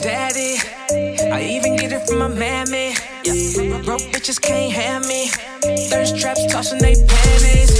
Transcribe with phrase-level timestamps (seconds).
[0.00, 0.56] daddy.
[1.30, 2.94] I even get it from my mammy.
[3.24, 3.82] Yeah.
[3.82, 5.28] Broke bitches can't have me.
[5.90, 7.70] Thirst traps tossing they panties.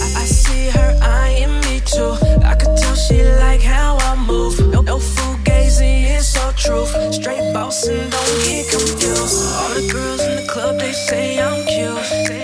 [0.00, 2.16] I, I see her eyeing me too.
[2.44, 4.58] I could tell she like how I move.
[4.72, 6.92] No, no food gazing, it's all truth.
[7.14, 9.54] Straight bossing, don't get confused.
[9.56, 12.43] All the girls in the club, they say I'm cute.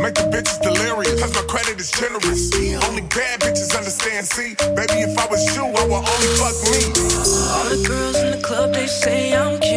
[0.00, 2.50] Make the bitches delirious, cause my credit is generous.
[2.88, 4.54] Only bad bitches understand, see?
[4.74, 6.82] Baby, if I was you, I would only fuck me.
[7.52, 9.71] All the girls in the club, they say I'm cute.